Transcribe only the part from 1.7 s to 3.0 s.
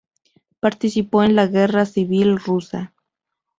civil rusa.